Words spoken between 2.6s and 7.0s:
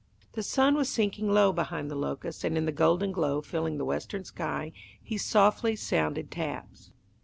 the golden glow filling the western sky, he softly sounded taps.